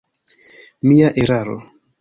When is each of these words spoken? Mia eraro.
Mia 0.87 1.13
eraro. 1.25 1.57